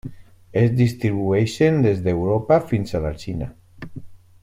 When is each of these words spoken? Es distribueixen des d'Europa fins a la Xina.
Es 0.61 0.71
distribueixen 0.77 1.77
des 1.87 2.01
d'Europa 2.07 2.57
fins 2.73 2.97
a 2.97 3.03
la 3.07 3.13
Xina. 3.25 3.51